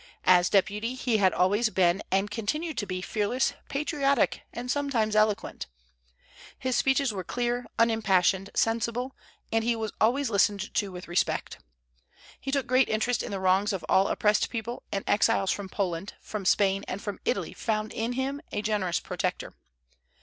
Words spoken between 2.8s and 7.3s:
be fearless, patriotic, and sometimes eloquent. His speeches were